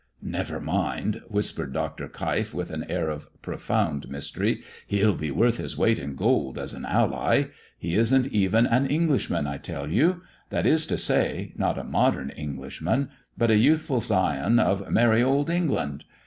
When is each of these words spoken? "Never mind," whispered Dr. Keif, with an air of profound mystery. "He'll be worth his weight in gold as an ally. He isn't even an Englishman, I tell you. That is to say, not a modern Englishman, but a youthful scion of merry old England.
"Never 0.23 0.59
mind," 0.59 1.21
whispered 1.27 1.73
Dr. 1.73 2.07
Keif, 2.07 2.55
with 2.55 2.71
an 2.71 2.85
air 2.89 3.11
of 3.11 3.27
profound 3.43 4.09
mystery. 4.09 4.63
"He'll 4.87 5.13
be 5.13 5.29
worth 5.29 5.57
his 5.57 5.77
weight 5.77 5.99
in 5.99 6.15
gold 6.15 6.57
as 6.57 6.73
an 6.73 6.85
ally. 6.87 7.49
He 7.77 7.93
isn't 7.93 8.25
even 8.29 8.65
an 8.65 8.87
Englishman, 8.87 9.45
I 9.45 9.57
tell 9.59 9.87
you. 9.91 10.23
That 10.49 10.65
is 10.65 10.87
to 10.87 10.97
say, 10.97 11.53
not 11.55 11.77
a 11.77 11.83
modern 11.83 12.31
Englishman, 12.31 13.09
but 13.37 13.51
a 13.51 13.57
youthful 13.59 14.01
scion 14.01 14.57
of 14.57 14.89
merry 14.89 15.21
old 15.21 15.51
England. 15.51 16.05